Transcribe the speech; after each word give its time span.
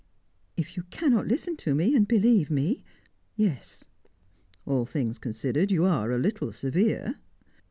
"If 0.57 0.75
you 0.77 0.83
cannot 0.89 1.27
listen 1.27 1.55
to 1.57 1.75
me, 1.75 1.95
and 1.95 2.07
believe 2.07 2.49
me 2.49 2.83
yes." 3.35 3.83
"All 4.65 4.83
things 4.87 5.19
considered, 5.19 5.69
you 5.69 5.85
are 5.85 6.09
a 6.11 6.17
little 6.17 6.51
severe." 6.51 7.17